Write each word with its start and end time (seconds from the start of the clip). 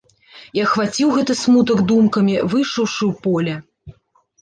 І 0.59 0.63
ахваціў 0.67 1.11
гэты 1.17 1.35
смутак 1.43 1.85
думкамі, 1.93 2.33
выйшаўшы 2.57 3.03
ў 3.13 3.25
поле. 3.29 3.55